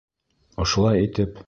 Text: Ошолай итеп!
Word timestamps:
Ошолай 0.65 1.05
итеп! 1.11 1.39